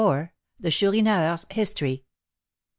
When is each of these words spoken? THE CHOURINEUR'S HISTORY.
THE 0.59 0.71
CHOURINEUR'S 0.71 1.45
HISTORY. 1.51 2.03